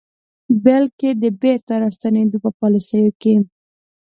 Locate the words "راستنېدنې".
1.83-2.39